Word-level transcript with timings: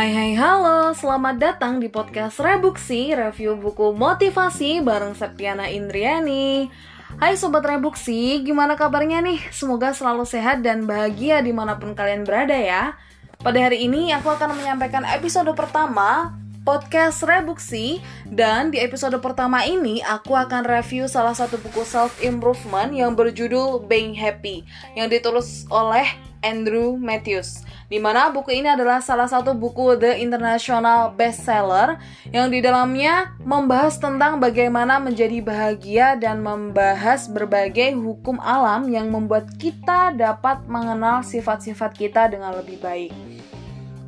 Hai 0.00 0.16
hai 0.16 0.32
halo, 0.32 0.96
selamat 0.96 1.36
datang 1.36 1.76
di 1.76 1.92
podcast 1.92 2.40
Rebuksi, 2.40 3.12
review 3.12 3.52
buku 3.60 3.92
motivasi 3.92 4.80
bareng 4.80 5.12
Septiana 5.12 5.68
Indriani. 5.68 6.72
Hai 7.20 7.36
Sobat 7.36 7.60
Rebuksi, 7.68 8.40
gimana 8.40 8.80
kabarnya 8.80 9.20
nih? 9.20 9.52
Semoga 9.52 9.92
selalu 9.92 10.24
sehat 10.24 10.64
dan 10.64 10.88
bahagia 10.88 11.44
di 11.44 11.52
mana 11.52 11.76
pun 11.76 11.92
kalian 11.92 12.24
berada 12.24 12.56
ya. 12.56 12.96
Pada 13.44 13.60
hari 13.60 13.84
ini 13.84 14.08
aku 14.16 14.32
akan 14.32 14.56
menyampaikan 14.56 15.04
episode 15.04 15.52
pertama 15.52 16.32
podcast 16.62 17.24
Rebuksi 17.24 18.00
Dan 18.28 18.72
di 18.72 18.78
episode 18.78 19.16
pertama 19.18 19.64
ini 19.64 20.04
aku 20.04 20.36
akan 20.36 20.64
review 20.64 21.08
salah 21.08 21.32
satu 21.32 21.56
buku 21.60 21.82
self-improvement 21.82 22.92
yang 22.92 23.16
berjudul 23.16 23.84
Being 23.88 24.16
Happy 24.16 24.64
Yang 24.92 25.20
ditulis 25.20 25.64
oleh 25.72 26.06
Andrew 26.40 26.96
Matthews 26.96 27.64
di 27.90 27.98
mana 27.98 28.30
buku 28.30 28.54
ini 28.54 28.70
adalah 28.70 29.02
salah 29.02 29.26
satu 29.26 29.50
buku 29.58 29.98
The 29.98 30.22
International 30.22 31.10
Bestseller 31.10 31.98
yang 32.30 32.46
di 32.46 32.62
dalamnya 32.62 33.34
membahas 33.42 33.98
tentang 33.98 34.38
bagaimana 34.38 35.02
menjadi 35.02 35.42
bahagia 35.42 36.14
dan 36.14 36.38
membahas 36.38 37.26
berbagai 37.26 37.98
hukum 37.98 38.38
alam 38.38 38.86
yang 38.86 39.10
membuat 39.10 39.50
kita 39.58 40.14
dapat 40.14 40.62
mengenal 40.70 41.26
sifat-sifat 41.26 41.90
kita 41.98 42.30
dengan 42.30 42.54
lebih 42.54 42.78
baik. 42.78 43.10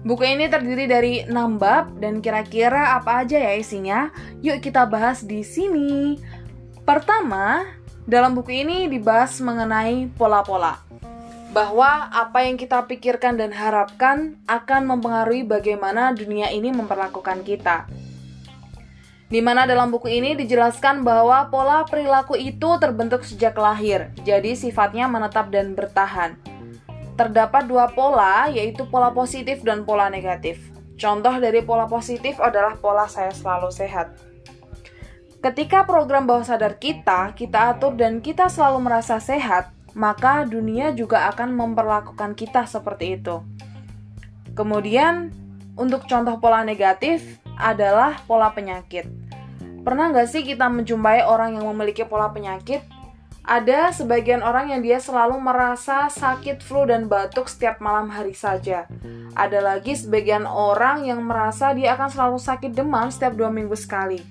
Buku 0.03 0.27
ini 0.27 0.51
terdiri 0.51 0.91
dari 0.91 1.15
6 1.23 1.63
bab 1.63 1.95
dan 2.03 2.19
kira-kira 2.19 2.99
apa 2.99 3.23
aja 3.23 3.39
ya 3.39 3.55
isinya? 3.55 4.11
Yuk 4.43 4.59
kita 4.59 4.83
bahas 4.83 5.23
di 5.23 5.47
sini. 5.47 6.19
Pertama, 6.83 7.63
dalam 8.03 8.35
buku 8.35 8.67
ini 8.67 8.91
dibahas 8.91 9.39
mengenai 9.39 10.11
pola-pola 10.19 10.83
bahwa 11.55 12.11
apa 12.11 12.43
yang 12.43 12.59
kita 12.59 12.83
pikirkan 12.91 13.39
dan 13.39 13.55
harapkan 13.55 14.41
akan 14.51 14.91
mempengaruhi 14.91 15.47
bagaimana 15.47 16.11
dunia 16.11 16.51
ini 16.51 16.75
memperlakukan 16.75 17.47
kita. 17.47 17.87
Di 19.31 19.39
mana 19.39 19.71
dalam 19.71 19.95
buku 19.95 20.11
ini 20.11 20.35
dijelaskan 20.35 21.07
bahwa 21.07 21.47
pola 21.47 21.87
perilaku 21.87 22.37
itu 22.37 22.77
terbentuk 22.83 23.23
sejak 23.23 23.55
lahir, 23.55 24.11
jadi 24.27 24.53
sifatnya 24.59 25.07
menetap 25.09 25.49
dan 25.49 25.79
bertahan. 25.79 26.52
Terdapat 27.23 27.71
dua 27.71 27.87
pola, 27.87 28.51
yaitu 28.51 28.83
pola 28.91 29.15
positif 29.15 29.63
dan 29.63 29.87
pola 29.87 30.11
negatif. 30.11 30.59
Contoh 30.99 31.39
dari 31.39 31.63
pola 31.63 31.87
positif 31.87 32.43
adalah 32.43 32.75
pola 32.75 33.07
saya 33.07 33.31
selalu 33.31 33.71
sehat. 33.71 34.11
Ketika 35.39 35.87
program 35.87 36.27
bawah 36.27 36.43
sadar 36.43 36.83
kita, 36.83 37.31
kita 37.39 37.79
atur 37.79 37.95
dan 37.95 38.19
kita 38.19 38.51
selalu 38.51 38.91
merasa 38.91 39.23
sehat, 39.23 39.71
maka 39.95 40.43
dunia 40.43 40.91
juga 40.99 41.31
akan 41.31 41.55
memperlakukan 41.55 42.35
kita 42.35 42.67
seperti 42.67 43.23
itu. 43.23 43.39
Kemudian, 44.59 45.31
untuk 45.79 46.11
contoh 46.11 46.43
pola 46.43 46.67
negatif 46.67 47.39
adalah 47.55 48.19
pola 48.27 48.51
penyakit. 48.51 49.07
Pernah 49.87 50.11
nggak 50.11 50.27
sih 50.27 50.43
kita 50.43 50.67
menjumpai 50.67 51.23
orang 51.23 51.55
yang 51.55 51.71
memiliki 51.71 52.03
pola 52.03 52.35
penyakit? 52.35 52.83
Ada 53.43 53.91
sebagian 53.91 54.39
orang 54.39 54.71
yang 54.71 54.87
dia 54.87 55.03
selalu 55.03 55.35
merasa 55.43 56.07
sakit 56.07 56.63
flu 56.63 56.87
dan 56.87 57.11
batuk 57.11 57.51
setiap 57.51 57.83
malam 57.83 58.07
hari 58.07 58.39
saja. 58.39 58.87
Ada 59.35 59.59
lagi 59.59 59.99
sebagian 59.99 60.47
orang 60.47 61.03
yang 61.11 61.19
merasa 61.27 61.75
dia 61.75 61.99
akan 61.99 62.07
selalu 62.07 62.39
sakit 62.39 62.71
demam 62.71 63.11
setiap 63.11 63.35
dua 63.35 63.51
minggu 63.51 63.75
sekali. 63.75 64.23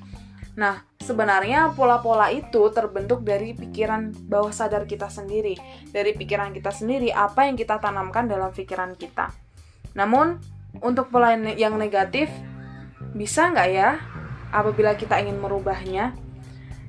Nah, 0.56 0.88
sebenarnya 1.04 1.76
pola-pola 1.76 2.32
itu 2.32 2.72
terbentuk 2.72 3.28
dari 3.28 3.52
pikiran 3.52 4.16
bawah 4.32 4.56
sadar 4.56 4.88
kita 4.88 5.12
sendiri, 5.12 5.60
dari 5.92 6.16
pikiran 6.16 6.56
kita 6.56 6.72
sendiri, 6.72 7.12
apa 7.12 7.52
yang 7.52 7.60
kita 7.60 7.84
tanamkan 7.84 8.32
dalam 8.32 8.56
pikiran 8.56 8.96
kita. 8.96 9.36
Namun, 9.92 10.40
untuk 10.80 11.12
pola 11.12 11.36
yang 11.36 11.76
negatif, 11.76 12.32
bisa 13.12 13.52
nggak 13.52 13.70
ya 13.76 14.00
apabila 14.56 14.96
kita 14.96 15.20
ingin 15.20 15.36
merubahnya? 15.36 16.16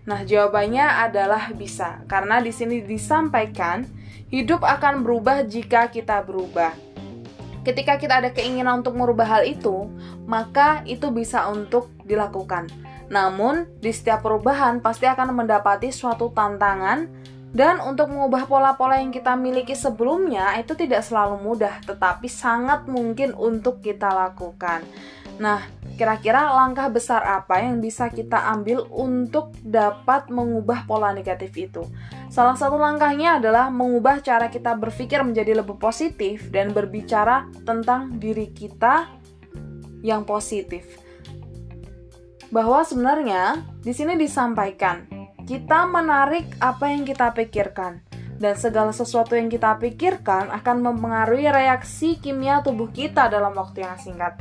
Nah, 0.02 0.26
jawabannya 0.26 0.82
adalah 0.82 1.54
bisa, 1.54 2.02
karena 2.10 2.42
di 2.42 2.50
sini 2.50 2.82
disampaikan 2.82 3.86
hidup 4.34 4.66
akan 4.66 5.06
berubah 5.06 5.46
jika 5.46 5.86
kita 5.94 6.26
berubah. 6.26 6.74
Ketika 7.62 7.94
kita 7.94 8.18
ada 8.18 8.34
keinginan 8.34 8.82
untuk 8.82 8.98
merubah 8.98 9.38
hal 9.38 9.42
itu, 9.46 9.86
maka 10.26 10.82
itu 10.90 11.14
bisa 11.14 11.46
untuk 11.46 11.94
dilakukan. 12.02 12.66
Namun, 13.06 13.70
di 13.78 13.94
setiap 13.94 14.26
perubahan 14.26 14.82
pasti 14.82 15.06
akan 15.06 15.30
mendapati 15.30 15.94
suatu 15.94 16.34
tantangan 16.34 17.06
dan 17.54 17.78
untuk 17.78 18.10
mengubah 18.10 18.50
pola-pola 18.50 18.98
yang 18.98 19.14
kita 19.14 19.38
miliki 19.38 19.78
sebelumnya 19.78 20.58
itu 20.58 20.74
tidak 20.74 21.06
selalu 21.06 21.38
mudah, 21.38 21.78
tetapi 21.86 22.26
sangat 22.26 22.90
mungkin 22.90 23.38
untuk 23.38 23.78
kita 23.78 24.10
lakukan. 24.10 24.82
Nah, 25.40 25.64
kira-kira 25.96 26.52
langkah 26.52 26.92
besar 26.92 27.24
apa 27.24 27.60
yang 27.62 27.80
bisa 27.80 28.12
kita 28.12 28.36
ambil 28.52 28.84
untuk 28.92 29.56
dapat 29.64 30.28
mengubah 30.28 30.84
pola 30.84 31.14
negatif 31.14 31.52
itu? 31.56 31.84
Salah 32.28 32.56
satu 32.56 32.76
langkahnya 32.76 33.40
adalah 33.40 33.72
mengubah 33.72 34.20
cara 34.20 34.52
kita 34.52 34.76
berpikir 34.76 35.20
menjadi 35.24 35.60
lebih 35.60 35.76
positif 35.80 36.48
dan 36.52 36.72
berbicara 36.72 37.48
tentang 37.64 38.20
diri 38.20 38.52
kita 38.52 39.08
yang 40.02 40.26
positif 40.26 41.02
bahwa 42.52 42.84
sebenarnya 42.84 43.64
di 43.80 43.96
sini 43.96 44.14
disampaikan 44.20 45.08
kita 45.48 45.88
menarik 45.88 46.52
apa 46.60 46.92
yang 46.92 47.08
kita 47.08 47.32
pikirkan 47.32 48.04
dan 48.36 48.54
segala 48.60 48.92
sesuatu 48.92 49.32
yang 49.32 49.48
kita 49.48 49.80
pikirkan 49.80 50.52
akan 50.52 50.76
mempengaruhi 50.84 51.48
reaksi 51.48 52.20
kimia 52.20 52.60
tubuh 52.60 52.92
kita 52.92 53.30
dalam 53.32 53.54
waktu 53.56 53.86
yang 53.86 53.96
singkat. 53.96 54.36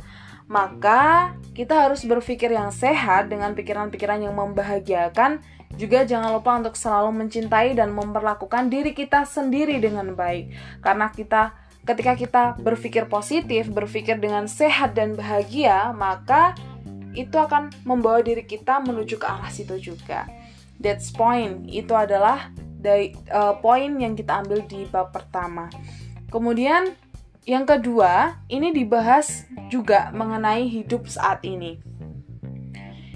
Maka, 0.52 1.32
kita 1.56 1.88
harus 1.88 2.04
berpikir 2.04 2.52
yang 2.52 2.68
sehat 2.68 3.32
dengan 3.32 3.56
pikiran-pikiran 3.56 4.20
yang 4.20 4.36
membahagiakan. 4.36 5.40
Juga 5.80 6.04
jangan 6.04 6.36
lupa 6.36 6.60
untuk 6.60 6.76
selalu 6.76 7.24
mencintai 7.24 7.72
dan 7.72 7.96
memperlakukan 7.96 8.68
diri 8.68 8.92
kita 8.92 9.24
sendiri 9.24 9.80
dengan 9.80 10.12
baik. 10.12 10.52
Karena 10.84 11.08
kita 11.08 11.56
ketika 11.88 12.12
kita 12.14 12.42
berpikir 12.60 13.08
positif, 13.08 13.72
berpikir 13.72 14.20
dengan 14.20 14.44
sehat 14.44 14.92
dan 14.92 15.16
bahagia, 15.16 15.90
maka 15.96 16.52
itu 17.12 17.36
akan 17.36 17.72
membawa 17.88 18.20
diri 18.20 18.44
kita 18.44 18.80
menuju 18.84 19.16
ke 19.16 19.26
arah 19.26 19.48
situ 19.48 19.80
juga. 19.80 20.28
That's 20.76 21.08
point. 21.12 21.68
Itu 21.68 21.96
adalah 21.96 22.52
dari 22.82 23.14
uh, 23.30 23.56
poin 23.60 23.96
yang 23.96 24.18
kita 24.18 24.42
ambil 24.42 24.64
di 24.66 24.88
bab 24.88 25.14
pertama. 25.14 25.68
Kemudian 26.32 26.96
yang 27.42 27.66
kedua, 27.66 28.38
ini 28.46 28.70
dibahas 28.70 29.46
juga 29.66 30.14
mengenai 30.14 30.70
hidup 30.70 31.10
saat 31.10 31.42
ini. 31.42 31.82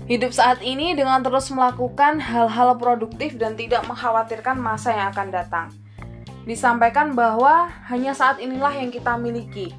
Hidup 0.06 0.34
saat 0.34 0.62
ini 0.62 0.94
dengan 0.94 1.22
terus 1.22 1.50
melakukan 1.50 2.22
hal-hal 2.22 2.78
produktif 2.78 3.38
dan 3.38 3.58
tidak 3.58 3.86
mengkhawatirkan 3.86 4.58
masa 4.58 4.94
yang 4.94 5.10
akan 5.14 5.28
datang. 5.30 5.66
Disampaikan 6.46 7.14
bahwa 7.14 7.66
hanya 7.90 8.14
saat 8.14 8.38
inilah 8.38 8.70
yang 8.70 8.94
kita 8.94 9.18
miliki, 9.18 9.74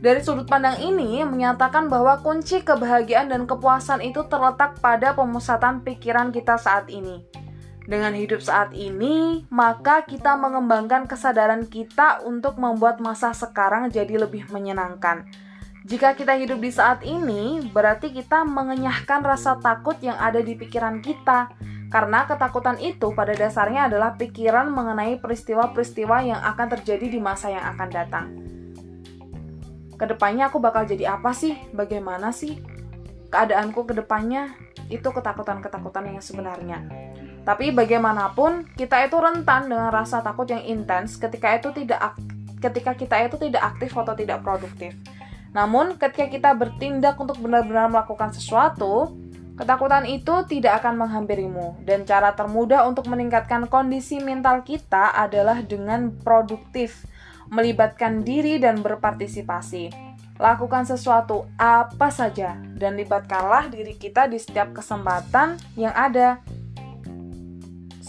dari 0.00 0.24
sudut 0.24 0.48
pandang 0.48 0.80
ini 0.80 1.20
menyatakan 1.28 1.92
bahwa 1.92 2.16
kunci 2.24 2.64
kebahagiaan 2.64 3.28
dan 3.28 3.44
kepuasan 3.44 4.00
itu 4.00 4.24
terletak 4.32 4.80
pada 4.80 5.12
pemusatan 5.12 5.84
pikiran 5.84 6.32
kita 6.32 6.56
saat 6.56 6.88
ini. 6.88 7.20
Dengan 7.90 8.14
hidup 8.14 8.38
saat 8.38 8.70
ini, 8.70 9.42
maka 9.50 10.06
kita 10.06 10.38
mengembangkan 10.38 11.10
kesadaran 11.10 11.66
kita 11.66 12.22
untuk 12.22 12.54
membuat 12.62 13.02
masa 13.02 13.34
sekarang 13.34 13.90
jadi 13.90 14.14
lebih 14.14 14.46
menyenangkan. 14.54 15.26
Jika 15.82 16.14
kita 16.14 16.38
hidup 16.38 16.62
di 16.62 16.70
saat 16.70 17.02
ini, 17.02 17.66
berarti 17.74 18.14
kita 18.14 18.46
mengenyahkan 18.46 19.26
rasa 19.26 19.58
takut 19.58 19.98
yang 19.98 20.14
ada 20.22 20.38
di 20.38 20.54
pikiran 20.54 21.02
kita, 21.02 21.50
karena 21.90 22.30
ketakutan 22.30 22.78
itu 22.78 23.10
pada 23.10 23.34
dasarnya 23.34 23.90
adalah 23.90 24.14
pikiran 24.14 24.70
mengenai 24.70 25.18
peristiwa-peristiwa 25.18 26.22
yang 26.22 26.38
akan 26.38 26.78
terjadi 26.78 27.10
di 27.10 27.18
masa 27.18 27.50
yang 27.50 27.66
akan 27.74 27.88
datang 27.90 28.26
ke 30.00 30.08
depannya 30.08 30.48
aku 30.48 30.56
bakal 30.64 30.88
jadi 30.88 31.12
apa 31.12 31.36
sih? 31.36 31.60
Bagaimana 31.76 32.32
sih 32.32 32.56
keadaanku 33.28 33.84
ke 33.84 33.92
depannya? 33.92 34.56
Itu 34.88 35.12
ketakutan-ketakutan 35.12 36.08
yang 36.08 36.24
sebenarnya. 36.24 36.88
Tapi 37.42 37.72
bagaimanapun, 37.72 38.68
kita 38.76 39.00
itu 39.04 39.16
rentan 39.16 39.68
dengan 39.68 39.88
rasa 39.88 40.20
takut 40.20 40.46
yang 40.46 40.60
intens 40.62 41.16
ketika 41.16 41.56
itu 41.56 41.72
tidak 41.72 42.14
ketika 42.60 42.92
kita 42.92 43.16
itu 43.24 43.36
tidak 43.40 43.62
aktif 43.74 43.96
atau 43.96 44.12
tidak 44.12 44.44
produktif. 44.44 44.92
Namun, 45.50 45.98
ketika 45.98 46.30
kita 46.30 46.50
bertindak 46.54 47.18
untuk 47.18 47.40
benar-benar 47.40 47.90
melakukan 47.90 48.30
sesuatu, 48.30 49.16
ketakutan 49.58 50.06
itu 50.06 50.44
tidak 50.46 50.84
akan 50.84 51.04
menghampirimu. 51.04 51.82
Dan 51.82 52.06
cara 52.06 52.36
termudah 52.36 52.86
untuk 52.86 53.10
meningkatkan 53.10 53.66
kondisi 53.66 54.22
mental 54.22 54.62
kita 54.62 55.10
adalah 55.16 55.64
dengan 55.64 56.14
produktif 56.22 57.08
melibatkan 57.50 58.22
diri 58.22 58.62
dan 58.62 58.78
berpartisipasi. 58.78 59.90
Lakukan 60.40 60.88
sesuatu 60.88 61.44
apa 61.60 62.08
saja 62.08 62.56
dan 62.78 62.96
libatkanlah 62.96 63.68
diri 63.68 63.98
kita 64.00 64.24
di 64.24 64.40
setiap 64.40 64.72
kesempatan 64.72 65.60
yang 65.76 65.92
ada. 65.92 66.40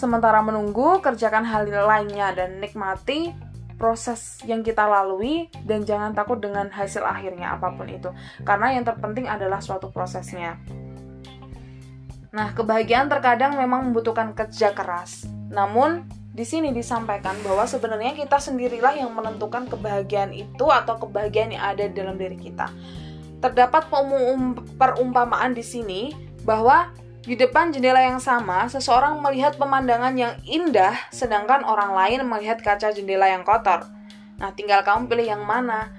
Sementara 0.02 0.42
menunggu, 0.42 0.98
kerjakan 0.98 1.46
hal 1.46 1.70
lainnya 1.70 2.34
dan 2.34 2.58
nikmati 2.58 3.38
proses 3.78 4.42
yang 4.50 4.66
kita 4.66 4.82
lalui 4.90 5.46
dan 5.62 5.86
jangan 5.86 6.18
takut 6.18 6.42
dengan 6.42 6.74
hasil 6.74 7.06
akhirnya 7.06 7.54
apa 7.54 7.70
pun 7.78 7.86
itu. 7.86 8.10
Karena 8.42 8.74
yang 8.74 8.82
terpenting 8.82 9.30
adalah 9.30 9.62
suatu 9.62 9.94
prosesnya. 9.94 10.58
Nah, 12.34 12.50
kebahagiaan 12.58 13.14
terkadang 13.14 13.54
memang 13.62 13.94
membutuhkan 13.94 14.34
kerja 14.34 14.74
keras. 14.74 15.30
Namun, 15.54 16.10
di 16.34 16.50
sini 16.50 16.74
disampaikan 16.74 17.38
bahwa 17.46 17.70
sebenarnya 17.70 18.18
kita 18.18 18.42
sendirilah 18.42 18.98
yang 18.98 19.14
menentukan 19.14 19.70
kebahagiaan 19.70 20.34
itu 20.34 20.66
atau 20.66 20.98
kebahagiaan 20.98 21.54
yang 21.54 21.62
ada 21.78 21.86
dalam 21.94 22.18
diri 22.18 22.42
kita. 22.42 22.74
Terdapat 23.38 23.86
perumpamaan 24.82 25.54
di 25.54 25.62
sini 25.62 26.02
bahwa 26.42 26.90
di 27.22 27.38
depan 27.38 27.70
jendela 27.70 28.02
yang 28.02 28.18
sama, 28.18 28.66
seseorang 28.66 29.22
melihat 29.22 29.54
pemandangan 29.54 30.18
yang 30.18 30.34
indah, 30.42 30.98
sedangkan 31.14 31.62
orang 31.62 31.94
lain 31.94 32.26
melihat 32.26 32.58
kaca 32.66 32.90
jendela 32.90 33.30
yang 33.30 33.46
kotor. 33.46 33.86
Nah, 34.42 34.50
tinggal 34.58 34.82
kamu 34.82 35.06
pilih 35.06 35.38
yang 35.38 35.46
mana. 35.46 35.94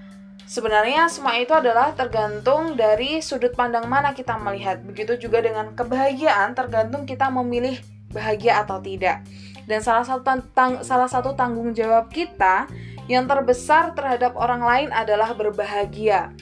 Sebenarnya 0.50 1.06
semua 1.06 1.38
itu 1.38 1.54
adalah 1.54 1.94
tergantung 1.94 2.74
dari 2.74 3.22
sudut 3.22 3.54
pandang 3.54 3.86
mana 3.86 4.10
kita 4.10 4.34
melihat. 4.34 4.82
Begitu 4.82 5.14
juga 5.14 5.38
dengan 5.38 5.70
kebahagiaan 5.78 6.58
tergantung 6.58 7.06
kita 7.06 7.30
memilih 7.30 7.78
bahagia 8.10 8.66
atau 8.66 8.82
tidak. 8.82 9.22
Dan 9.70 9.78
salah 9.78 10.02
satu 10.02 10.26
tang 10.26 10.82
salah 10.82 11.06
satu 11.06 11.38
tanggung 11.38 11.70
jawab 11.70 12.10
kita 12.10 12.66
yang 13.06 13.30
terbesar 13.30 13.94
terhadap 13.94 14.34
orang 14.34 14.58
lain 14.58 14.88
adalah 14.90 15.30
berbahagia. 15.38 16.34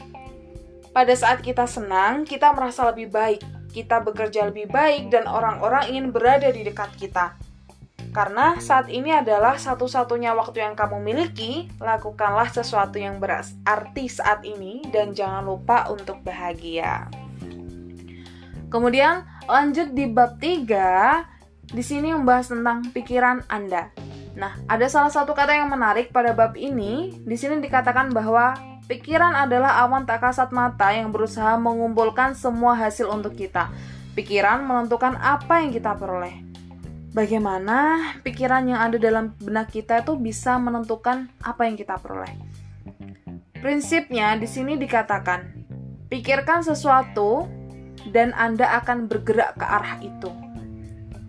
Pada 0.96 1.12
saat 1.12 1.44
kita 1.44 1.68
senang, 1.68 2.24
kita 2.24 2.48
merasa 2.56 2.88
lebih 2.88 3.12
baik 3.12 3.59
kita 3.70 4.02
bekerja 4.02 4.50
lebih 4.50 4.66
baik 4.68 5.08
dan 5.14 5.30
orang-orang 5.30 5.90
ingin 5.94 6.06
berada 6.10 6.50
di 6.50 6.66
dekat 6.66 6.90
kita. 6.98 7.38
Karena 8.10 8.58
saat 8.58 8.90
ini 8.90 9.14
adalah 9.14 9.54
satu-satunya 9.54 10.34
waktu 10.34 10.66
yang 10.66 10.74
kamu 10.74 10.98
miliki, 10.98 11.70
lakukanlah 11.78 12.50
sesuatu 12.50 12.98
yang 12.98 13.22
berarti 13.22 14.10
saat 14.10 14.42
ini 14.42 14.82
dan 14.90 15.14
jangan 15.14 15.46
lupa 15.46 15.86
untuk 15.86 16.18
bahagia. 16.26 17.06
Kemudian 18.66 19.22
lanjut 19.46 19.94
di 19.94 20.10
bab 20.10 20.42
3, 20.42 21.70
di 21.70 21.82
sini 21.86 22.10
membahas 22.10 22.50
tentang 22.50 22.82
pikiran 22.90 23.46
Anda. 23.46 23.94
Nah, 24.34 24.58
ada 24.66 24.86
salah 24.90 25.10
satu 25.10 25.34
kata 25.34 25.54
yang 25.54 25.70
menarik 25.70 26.10
pada 26.10 26.34
bab 26.34 26.58
ini. 26.58 27.14
Di 27.22 27.34
sini 27.38 27.62
dikatakan 27.62 28.10
bahwa 28.10 28.54
Pikiran 28.90 29.38
adalah 29.38 29.86
awan 29.86 30.02
tak 30.02 30.18
kasat 30.18 30.50
mata 30.50 30.90
yang 30.90 31.14
berusaha 31.14 31.54
mengumpulkan 31.54 32.34
semua 32.34 32.74
hasil 32.74 33.06
untuk 33.06 33.38
kita. 33.38 33.70
Pikiran 34.18 34.66
menentukan 34.66 35.14
apa 35.14 35.62
yang 35.62 35.70
kita 35.70 35.94
peroleh. 35.94 36.42
Bagaimana 37.14 38.02
pikiran 38.26 38.66
yang 38.66 38.82
ada 38.82 38.98
dalam 38.98 39.30
benak 39.38 39.70
kita 39.70 40.02
itu 40.02 40.18
bisa 40.18 40.58
menentukan 40.58 41.30
apa 41.38 41.70
yang 41.70 41.78
kita 41.78 42.02
peroleh? 42.02 42.34
Prinsipnya 43.62 44.34
di 44.34 44.50
sini 44.50 44.74
dikatakan, 44.74 45.46
pikirkan 46.10 46.66
sesuatu 46.66 47.46
dan 48.10 48.34
Anda 48.34 48.74
akan 48.82 49.06
bergerak 49.06 49.54
ke 49.54 49.66
arah 49.70 50.02
itu. 50.02 50.34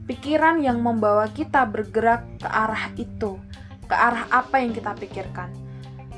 Pikiran 0.10 0.66
yang 0.66 0.82
membawa 0.82 1.30
kita 1.30 1.70
bergerak 1.70 2.26
ke 2.42 2.50
arah 2.50 2.90
itu, 2.98 3.38
ke 3.86 3.94
arah 3.94 4.26
apa 4.34 4.58
yang 4.58 4.74
kita 4.74 4.98
pikirkan. 4.98 5.61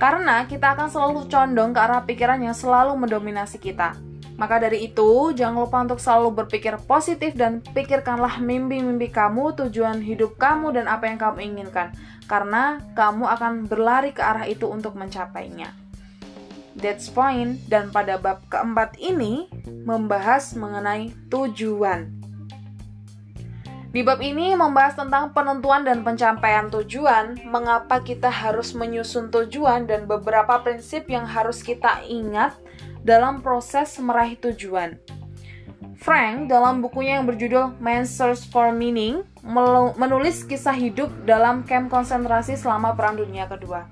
Karena 0.01 0.43
kita 0.49 0.73
akan 0.77 0.89
selalu 0.89 1.29
condong 1.31 1.71
ke 1.71 1.79
arah 1.79 2.03
pikiran 2.03 2.39
yang 2.41 2.55
selalu 2.55 2.97
mendominasi 2.97 3.61
kita. 3.61 3.95
Maka 4.33 4.57
dari 4.57 4.89
itu, 4.89 5.29
jangan 5.37 5.61
lupa 5.61 5.77
untuk 5.85 6.01
selalu 6.01 6.43
berpikir 6.43 6.81
positif 6.89 7.37
dan 7.37 7.61
pikirkanlah 7.61 8.41
mimpi-mimpi 8.41 9.13
kamu, 9.13 9.53
tujuan 9.53 10.01
hidup 10.01 10.41
kamu, 10.41 10.73
dan 10.73 10.89
apa 10.89 11.05
yang 11.05 11.21
kamu 11.21 11.39
inginkan. 11.53 11.93
Karena 12.25 12.81
kamu 12.97 13.29
akan 13.29 13.53
berlari 13.69 14.09
ke 14.09 14.25
arah 14.25 14.49
itu 14.49 14.65
untuk 14.65 14.97
mencapainya. 14.97 15.69
That's 16.73 17.13
point, 17.13 17.61
dan 17.69 17.93
pada 17.93 18.17
bab 18.17 18.41
keempat 18.49 18.97
ini 18.97 19.45
membahas 19.85 20.57
mengenai 20.57 21.13
tujuan. 21.29 22.22
Di 23.93 24.01
bab 24.01 24.25
ini 24.25 24.57
membahas 24.57 24.97
tentang 24.97 25.37
penentuan 25.37 25.85
dan 25.85 26.01
pencapaian 26.01 26.65
tujuan, 26.73 27.37
mengapa 27.45 28.01
kita 28.01 28.25
harus 28.25 28.73
menyusun 28.73 29.29
tujuan 29.29 29.85
dan 29.85 30.09
beberapa 30.09 30.65
prinsip 30.65 31.05
yang 31.05 31.29
harus 31.29 31.61
kita 31.61 32.01
ingat 32.09 32.57
dalam 33.05 33.45
proses 33.45 33.93
meraih 34.01 34.33
tujuan. 34.41 34.97
Frank 36.01 36.49
dalam 36.49 36.81
bukunya 36.81 37.21
yang 37.21 37.29
berjudul 37.29 37.77
Man's 37.77 38.09
Search 38.09 38.49
for 38.49 38.73
Meaning 38.73 39.21
menulis 39.93 40.41
kisah 40.41 40.73
hidup 40.73 41.13
dalam 41.29 41.61
kamp 41.61 41.93
konsentrasi 41.93 42.57
selama 42.57 42.97
Perang 42.97 43.21
Dunia 43.21 43.45
Kedua. 43.45 43.85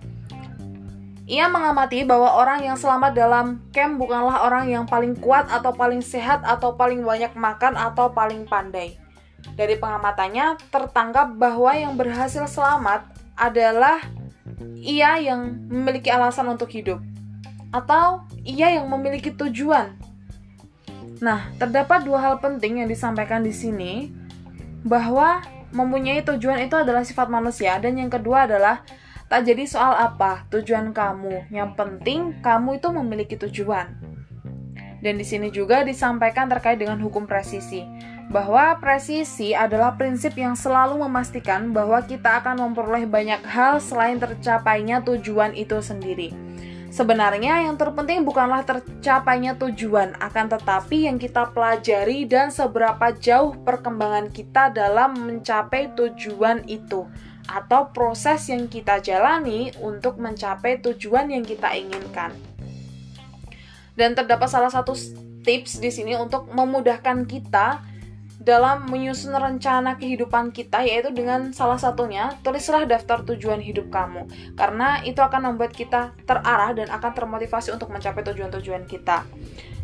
Ia 1.29 1.45
mengamati 1.45 2.01
bahwa 2.09 2.41
orang 2.41 2.65
yang 2.65 2.73
selamat 2.73 3.13
dalam 3.13 3.61
camp 3.69 4.01
bukanlah 4.01 4.49
orang 4.49 4.65
yang 4.65 4.89
paling 4.89 5.13
kuat 5.21 5.45
atau 5.53 5.69
paling 5.71 6.01
sehat 6.01 6.41
atau 6.41 6.73
paling 6.73 7.05
banyak 7.05 7.37
makan 7.37 7.77
atau 7.77 8.09
paling 8.09 8.49
pandai. 8.49 9.00
Dari 9.55 9.75
pengamatannya 9.77 10.57
tertangkap 10.71 11.35
bahwa 11.35 11.71
yang 11.75 11.93
berhasil 11.99 12.47
selamat 12.47 13.05
adalah 13.35 14.01
ia 14.81 15.17
yang 15.21 15.69
memiliki 15.69 16.09
alasan 16.09 16.49
untuk 16.49 16.69
hidup 16.73 17.01
atau 17.71 18.25
ia 18.43 18.73
yang 18.75 18.85
memiliki 18.91 19.31
tujuan. 19.31 19.95
Nah, 21.21 21.53
terdapat 21.61 22.03
dua 22.03 22.19
hal 22.19 22.35
penting 22.41 22.81
yang 22.81 22.89
disampaikan 22.89 23.45
di 23.45 23.53
sini 23.53 24.09
bahwa 24.81 25.45
mempunyai 25.71 26.25
tujuan 26.25 26.65
itu 26.65 26.75
adalah 26.75 27.05
sifat 27.05 27.29
manusia 27.31 27.77
dan 27.79 27.95
yang 27.95 28.11
kedua 28.11 28.49
adalah 28.49 28.83
tak 29.31 29.47
jadi 29.47 29.63
soal 29.63 29.95
apa 29.95 30.49
tujuan 30.51 30.91
kamu. 30.91 31.47
Yang 31.53 31.69
penting 31.79 32.19
kamu 32.43 32.81
itu 32.81 32.87
memiliki 32.91 33.35
tujuan. 33.39 33.87
Dan 35.01 35.17
di 35.17 35.25
sini 35.25 35.49
juga 35.49 35.81
disampaikan 35.81 36.45
terkait 36.45 36.77
dengan 36.77 37.01
hukum 37.01 37.25
presisi 37.25 37.81
bahwa 38.31 38.79
presisi 38.79 39.51
adalah 39.51 39.99
prinsip 39.99 40.39
yang 40.39 40.55
selalu 40.55 41.03
memastikan 41.03 41.75
bahwa 41.75 41.99
kita 41.99 42.39
akan 42.39 42.63
memperoleh 42.63 43.03
banyak 43.03 43.43
hal 43.43 43.83
selain 43.83 44.23
tercapainya 44.23 45.03
tujuan 45.03 45.51
itu 45.51 45.83
sendiri. 45.83 46.31
Sebenarnya 46.91 47.67
yang 47.67 47.75
terpenting 47.75 48.23
bukanlah 48.23 48.63
tercapainya 48.63 49.55
tujuan, 49.59 50.15
akan 50.19 50.47
tetapi 50.47 51.07
yang 51.07 51.19
kita 51.19 51.51
pelajari 51.51 52.27
dan 52.27 52.51
seberapa 52.51 53.15
jauh 53.15 53.55
perkembangan 53.63 54.27
kita 54.31 54.71
dalam 54.71 55.15
mencapai 55.15 55.91
tujuan 55.95 56.67
itu 56.67 57.07
atau 57.47 57.91
proses 57.91 58.47
yang 58.47 58.67
kita 58.71 58.99
jalani 59.03 59.75
untuk 59.83 60.19
mencapai 60.19 60.79
tujuan 60.83 61.31
yang 61.31 61.43
kita 61.43 61.71
inginkan. 61.75 62.31
Dan 63.95 64.15
terdapat 64.15 64.47
salah 64.47 64.71
satu 64.71 64.95
tips 65.43 65.79
di 65.83 65.91
sini 65.91 66.15
untuk 66.15 66.47
memudahkan 66.51 67.23
kita 67.23 67.90
dalam 68.41 68.89
menyusun 68.89 69.37
rencana 69.37 70.01
kehidupan 70.01 70.49
kita 70.49 70.81
yaitu 70.81 71.13
dengan 71.13 71.53
salah 71.53 71.77
satunya 71.77 72.33
tulislah 72.41 72.89
daftar 72.89 73.21
tujuan 73.21 73.61
hidup 73.61 73.93
kamu 73.93 74.25
karena 74.57 74.97
itu 75.05 75.21
akan 75.21 75.53
membuat 75.53 75.77
kita 75.77 76.17
terarah 76.25 76.73
dan 76.73 76.89
akan 76.89 77.11
termotivasi 77.13 77.69
untuk 77.69 77.93
mencapai 77.93 78.25
tujuan-tujuan 78.25 78.89
kita. 78.89 79.29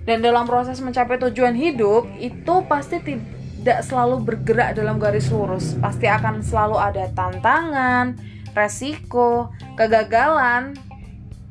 Dan 0.08 0.24
dalam 0.24 0.48
proses 0.48 0.80
mencapai 0.80 1.20
tujuan 1.20 1.54
hidup 1.54 2.08
itu 2.18 2.64
pasti 2.66 2.98
tidak 3.04 3.84
selalu 3.84 4.24
bergerak 4.24 4.80
dalam 4.80 4.98
garis 4.98 5.28
lurus, 5.28 5.76
pasti 5.84 6.08
akan 6.08 6.40
selalu 6.40 6.80
ada 6.80 7.12
tantangan, 7.12 8.16
resiko, 8.56 9.52
kegagalan, 9.76 10.80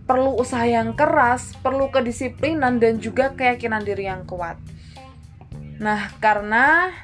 perlu 0.08 0.40
usaha 0.40 0.64
yang 0.64 0.96
keras, 0.96 1.52
perlu 1.60 1.92
kedisiplinan 1.92 2.80
dan 2.80 2.96
juga 2.96 3.36
keyakinan 3.36 3.84
diri 3.84 4.08
yang 4.08 4.24
kuat. 4.24 4.56
Nah, 5.76 6.08
karena 6.20 6.94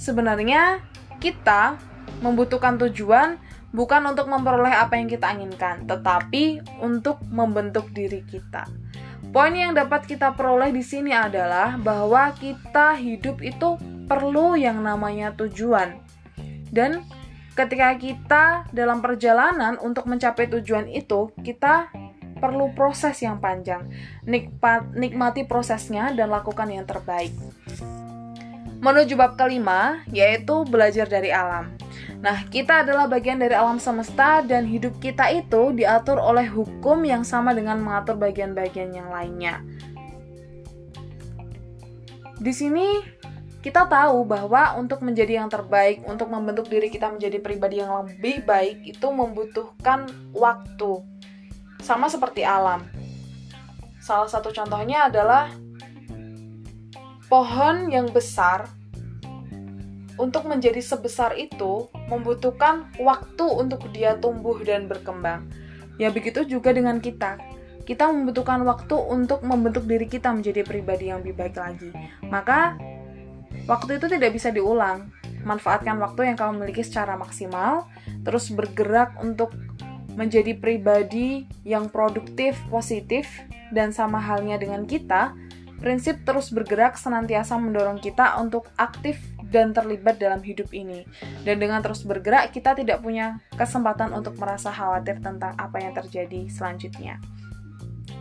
sebenarnya 0.00 0.80
kita 1.20 1.76
membutuhkan 2.24 2.78
tujuan 2.88 3.36
bukan 3.72 4.02
untuk 4.08 4.28
memperoleh 4.28 4.72
apa 4.72 5.00
yang 5.00 5.08
kita 5.08 5.32
inginkan, 5.32 5.88
tetapi 5.88 6.60
untuk 6.80 7.20
membentuk 7.28 7.88
diri 7.92 8.24
kita. 8.24 8.68
Poin 9.32 9.52
yang 9.56 9.72
dapat 9.72 10.04
kita 10.04 10.36
peroleh 10.36 10.68
di 10.68 10.84
sini 10.84 11.08
adalah 11.16 11.80
bahwa 11.80 12.36
kita 12.36 12.92
hidup 13.00 13.40
itu 13.40 13.80
perlu 14.04 14.60
yang 14.60 14.84
namanya 14.84 15.32
tujuan. 15.32 16.04
Dan 16.68 17.00
ketika 17.56 17.96
kita 17.96 18.44
dalam 18.76 19.00
perjalanan 19.00 19.80
untuk 19.80 20.04
mencapai 20.04 20.52
tujuan 20.52 20.84
itu, 20.92 21.32
kita 21.40 21.88
perlu 22.44 22.76
proses 22.76 23.24
yang 23.24 23.40
panjang. 23.40 23.88
Nikmat, 24.28 24.92
nikmati 24.92 25.48
prosesnya 25.48 26.12
dan 26.12 26.28
lakukan 26.28 26.68
yang 26.68 26.84
terbaik 26.84 27.32
menuju 28.82 29.14
bab 29.14 29.38
kelima, 29.38 30.02
yaitu 30.10 30.66
belajar 30.66 31.06
dari 31.06 31.30
alam. 31.30 31.70
Nah, 32.18 32.42
kita 32.50 32.82
adalah 32.82 33.06
bagian 33.06 33.38
dari 33.38 33.54
alam 33.54 33.78
semesta 33.78 34.42
dan 34.42 34.66
hidup 34.66 34.98
kita 34.98 35.30
itu 35.30 35.70
diatur 35.70 36.18
oleh 36.18 36.50
hukum 36.50 37.06
yang 37.06 37.22
sama 37.22 37.54
dengan 37.54 37.78
mengatur 37.78 38.18
bagian-bagian 38.18 38.90
yang 38.90 39.08
lainnya. 39.10 39.62
Di 42.42 42.50
sini 42.50 42.98
kita 43.62 43.86
tahu 43.86 44.26
bahwa 44.26 44.74
untuk 44.74 45.06
menjadi 45.06 45.38
yang 45.38 45.46
terbaik, 45.46 46.02
untuk 46.02 46.26
membentuk 46.26 46.66
diri 46.66 46.90
kita 46.90 47.06
menjadi 47.06 47.38
pribadi 47.38 47.78
yang 47.78 47.94
lebih 48.02 48.42
baik 48.42 48.82
itu 48.82 49.06
membutuhkan 49.06 50.10
waktu. 50.34 51.06
sama 51.82 52.06
seperti 52.06 52.46
alam. 52.46 52.86
Salah 53.98 54.30
satu 54.30 54.54
contohnya 54.54 55.10
adalah 55.10 55.50
pohon 57.32 57.88
yang 57.88 58.12
besar 58.12 58.68
untuk 60.20 60.44
menjadi 60.44 60.84
sebesar 60.84 61.32
itu 61.40 61.88
membutuhkan 62.12 62.92
waktu 63.00 63.48
untuk 63.48 63.88
dia 63.88 64.20
tumbuh 64.20 64.60
dan 64.60 64.84
berkembang. 64.84 65.48
Ya 65.96 66.12
begitu 66.12 66.44
juga 66.44 66.76
dengan 66.76 67.00
kita. 67.00 67.40
Kita 67.88 68.12
membutuhkan 68.12 68.60
waktu 68.68 68.92
untuk 69.08 69.40
membentuk 69.48 69.88
diri 69.88 70.04
kita 70.04 70.28
menjadi 70.28 70.60
pribadi 70.60 71.08
yang 71.08 71.24
lebih 71.24 71.40
baik 71.40 71.56
lagi. 71.56 71.88
Maka 72.28 72.76
waktu 73.64 73.96
itu 73.96 74.12
tidak 74.12 74.36
bisa 74.36 74.52
diulang. 74.52 75.08
Manfaatkan 75.48 75.96
waktu 76.04 76.28
yang 76.28 76.36
kamu 76.36 76.68
miliki 76.68 76.84
secara 76.84 77.16
maksimal, 77.16 77.88
terus 78.28 78.52
bergerak 78.52 79.16
untuk 79.24 79.56
menjadi 80.12 80.52
pribadi 80.52 81.48
yang 81.64 81.88
produktif, 81.88 82.60
positif, 82.68 83.24
dan 83.72 83.88
sama 83.90 84.20
halnya 84.20 84.60
dengan 84.60 84.84
kita, 84.84 85.32
prinsip 85.82 86.22
terus 86.22 86.54
bergerak 86.54 86.94
senantiasa 86.94 87.58
mendorong 87.58 87.98
kita 87.98 88.38
untuk 88.38 88.70
aktif 88.78 89.18
dan 89.52 89.76
terlibat 89.76 90.16
dalam 90.16 90.40
hidup 90.40 90.72
ini. 90.72 91.04
Dan 91.44 91.60
dengan 91.60 91.84
terus 91.84 92.06
bergerak, 92.06 92.54
kita 92.54 92.72
tidak 92.72 93.04
punya 93.04 93.42
kesempatan 93.58 94.16
untuk 94.16 94.38
merasa 94.40 94.72
khawatir 94.72 95.20
tentang 95.20 95.52
apa 95.60 95.76
yang 95.82 95.92
terjadi 95.92 96.48
selanjutnya. 96.48 97.20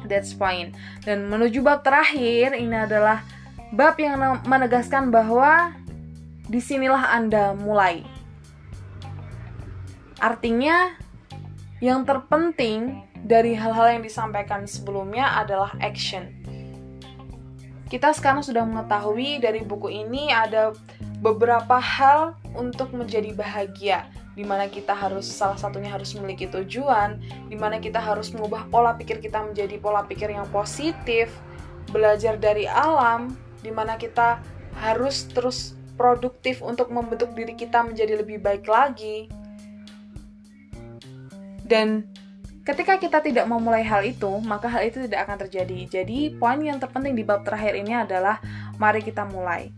That's 0.09 0.35
fine. 0.35 0.75
Dan 1.07 1.31
menuju 1.31 1.63
bab 1.63 1.85
terakhir, 1.85 2.57
ini 2.57 2.75
adalah 2.75 3.23
bab 3.71 3.95
yang 3.95 4.19
menegaskan 4.43 5.13
bahwa 5.13 5.71
di 6.51 6.59
sinilah 6.59 7.15
Anda 7.15 7.55
mulai. 7.55 8.03
Artinya, 10.19 10.99
yang 11.79 12.03
terpenting 12.05 13.07
dari 13.21 13.53
hal-hal 13.57 13.97
yang 13.97 14.03
disampaikan 14.05 14.65
sebelumnya 14.65 15.39
adalah 15.39 15.73
action. 15.79 16.40
Kita 17.91 18.15
sekarang 18.15 18.39
sudah 18.39 18.63
mengetahui 18.63 19.43
dari 19.43 19.67
buku 19.67 19.91
ini 19.91 20.31
ada 20.31 20.71
beberapa 21.19 21.75
hal 21.75 22.39
untuk 22.55 22.95
menjadi 22.95 23.35
bahagia 23.35 24.07
di 24.31 24.47
mana 24.47 24.71
kita 24.71 24.95
harus 24.95 25.27
salah 25.27 25.59
satunya 25.59 25.91
harus 25.91 26.15
memiliki 26.15 26.47
tujuan, 26.47 27.19
di 27.51 27.59
mana 27.59 27.83
kita 27.83 27.99
harus 27.99 28.31
mengubah 28.31 28.63
pola 28.71 28.95
pikir 28.95 29.19
kita 29.19 29.43
menjadi 29.43 29.75
pola 29.75 30.07
pikir 30.07 30.31
yang 30.31 30.47
positif, 30.55 31.27
belajar 31.91 32.39
dari 32.39 32.63
alam, 32.63 33.35
di 33.59 33.75
mana 33.75 33.99
kita 33.99 34.39
harus 34.79 35.27
terus 35.27 35.75
produktif 35.99 36.63
untuk 36.63 36.95
membentuk 36.95 37.35
diri 37.35 37.59
kita 37.59 37.83
menjadi 37.83 38.23
lebih 38.23 38.39
baik 38.39 38.63
lagi. 38.71 39.27
Dan 41.67 42.07
ketika 42.61 42.97
kita 43.01 43.19
tidak 43.21 43.45
memulai 43.49 43.81
hal 43.81 44.05
itu, 44.05 44.29
maka 44.45 44.69
hal 44.69 44.85
itu 44.85 45.01
tidak 45.05 45.29
akan 45.29 45.37
terjadi. 45.47 46.01
Jadi, 46.01 46.33
poin 46.37 46.61
yang 46.61 46.77
terpenting 46.77 47.17
di 47.17 47.25
bab 47.25 47.41
terakhir 47.41 47.73
ini 47.77 47.93
adalah 47.97 48.37
mari 48.77 49.01
kita 49.01 49.25
mulai. 49.25 49.73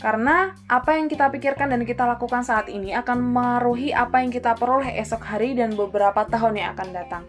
Karena 0.00 0.56
apa 0.64 0.96
yang 0.96 1.12
kita 1.12 1.28
pikirkan 1.28 1.76
dan 1.76 1.84
kita 1.84 2.08
lakukan 2.08 2.40
saat 2.40 2.72
ini 2.72 2.96
akan 2.96 3.20
mengaruhi 3.20 3.92
apa 3.92 4.24
yang 4.24 4.32
kita 4.32 4.56
peroleh 4.56 4.96
esok 4.96 5.20
hari 5.20 5.52
dan 5.52 5.76
beberapa 5.76 6.24
tahun 6.24 6.56
yang 6.56 6.68
akan 6.72 6.88
datang. 6.96 7.24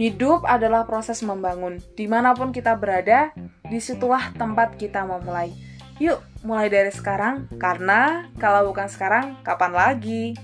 Hidup 0.00 0.48
adalah 0.48 0.88
proses 0.88 1.20
membangun. 1.20 1.84
Di 1.98 2.08
mana 2.08 2.32
pun 2.32 2.48
kita 2.48 2.80
berada, 2.80 3.28
di 3.68 3.76
situlah 3.76 4.32
tempat 4.40 4.80
kita 4.80 5.04
memulai. 5.04 5.52
Yuk, 6.00 6.22
mulai 6.46 6.70
dari 6.70 6.94
sekarang, 6.94 7.50
karena 7.58 8.30
kalau 8.38 8.70
bukan 8.70 8.86
sekarang, 8.86 9.36
kapan 9.42 9.74
lagi? 9.74 10.38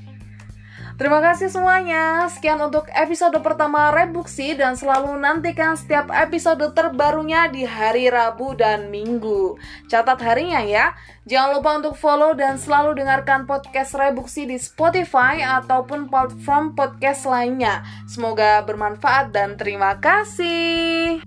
Terima 0.95 1.19
kasih 1.19 1.51
semuanya. 1.51 2.31
Sekian 2.31 2.63
untuk 2.63 2.87
episode 2.95 3.35
pertama 3.43 3.91
Rebuksi 3.91 4.55
dan 4.55 4.79
selalu 4.79 5.19
nantikan 5.19 5.75
setiap 5.75 6.07
episode 6.15 6.63
terbarunya 6.71 7.51
di 7.51 7.67
hari 7.67 8.07
Rabu 8.07 8.55
dan 8.55 8.95
Minggu. 8.95 9.59
Catat 9.91 10.23
harinya 10.23 10.63
ya. 10.63 10.95
Jangan 11.27 11.59
lupa 11.59 11.71
untuk 11.83 11.95
follow 11.99 12.39
dan 12.39 12.63
selalu 12.63 12.95
dengarkan 13.03 13.43
podcast 13.43 13.99
Rebuksi 13.99 14.47
di 14.47 14.55
Spotify 14.55 15.43
ataupun 15.43 16.07
platform 16.07 16.79
podcast 16.79 17.27
lainnya. 17.27 17.83
Semoga 18.07 18.63
bermanfaat 18.63 19.35
dan 19.35 19.59
terima 19.59 19.99
kasih. 19.99 21.25